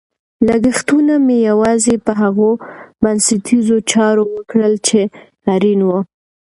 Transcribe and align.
لګښتونه 0.47 1.13
مې 1.25 1.37
یوازې 1.49 1.95
په 2.05 2.11
هغو 2.21 2.49
بنسټیزو 3.03 3.77
چارو 3.91 4.23
وکړل 4.35 4.73
چې 4.87 4.99
اړین 5.53 5.79
وو. 5.87 5.99